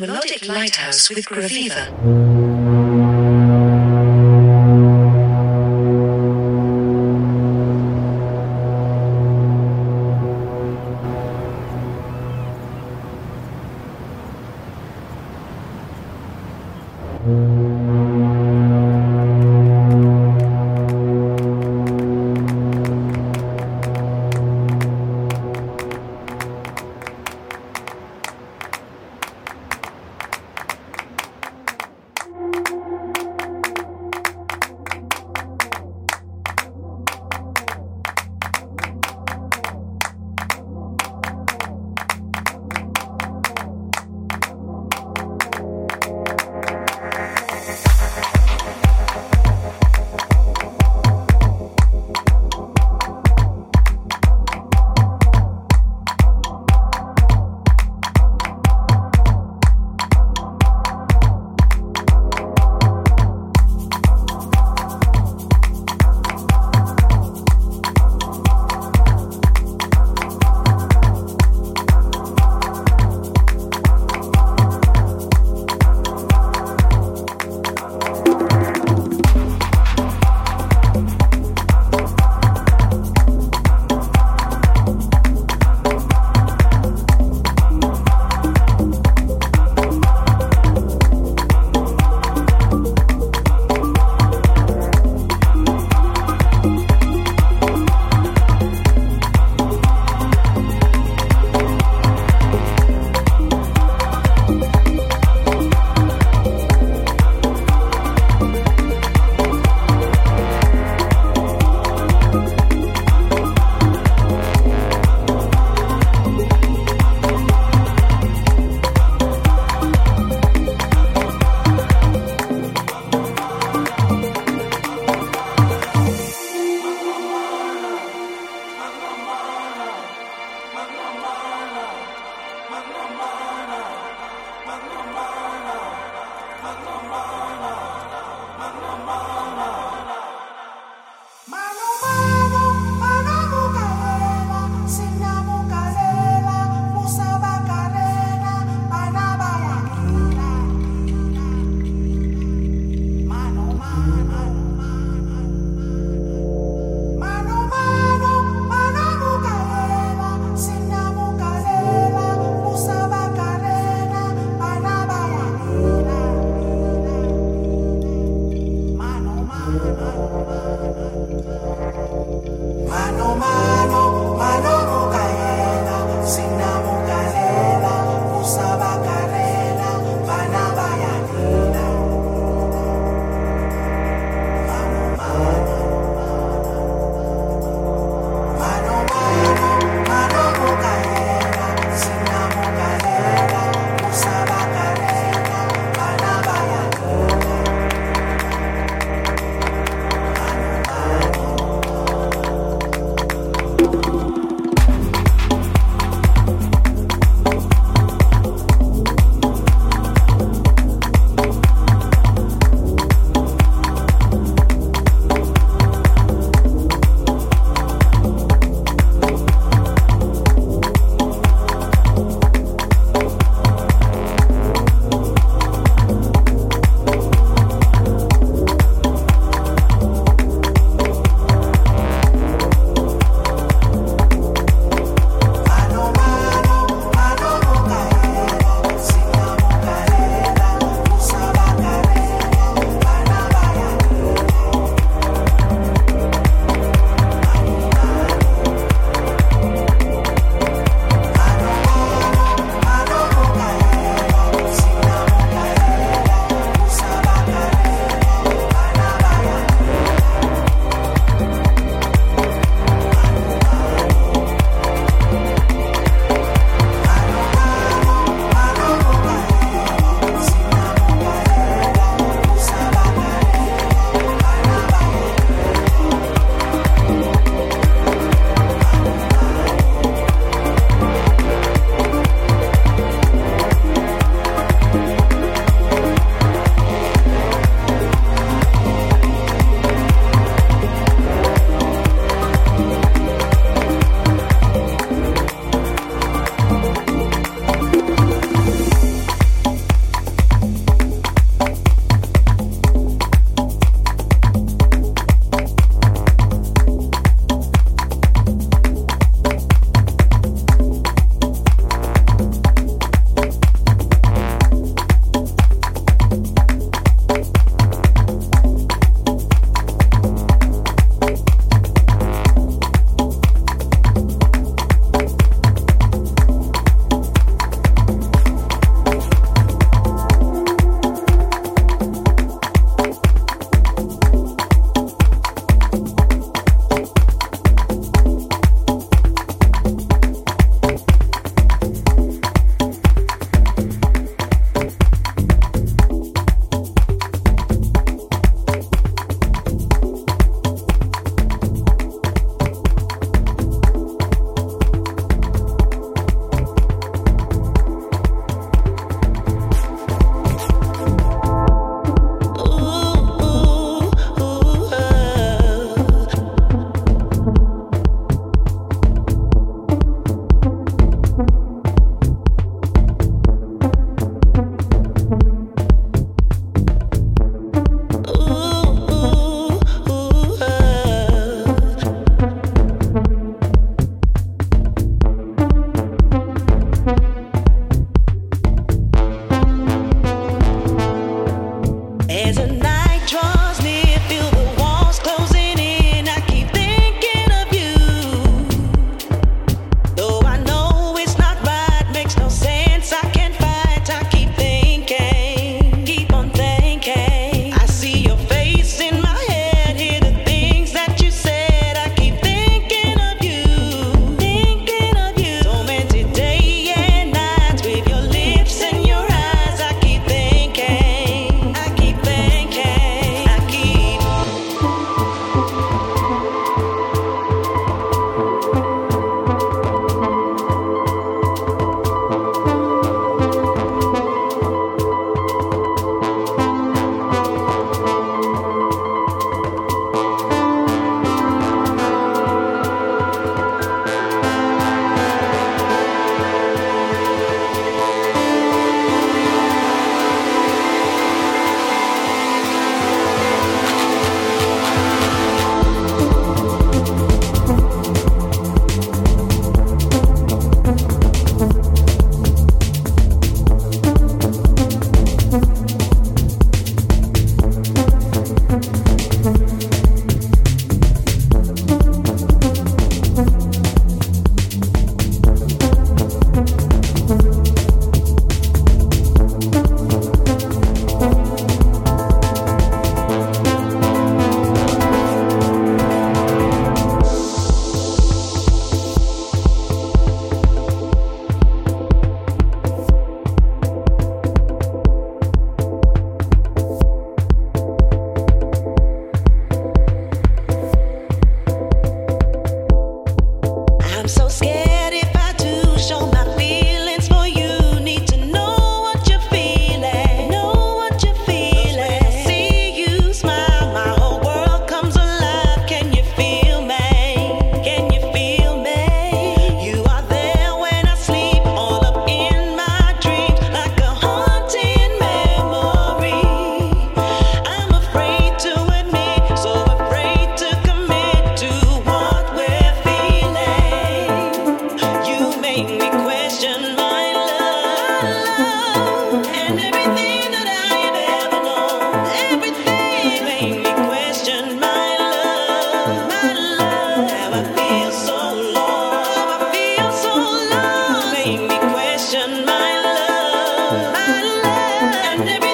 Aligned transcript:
Melodic 0.00 0.48
Lighthouse 0.48 1.08
with 1.08 1.24
Graviva. 1.26 2.43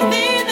everything 0.03 0.50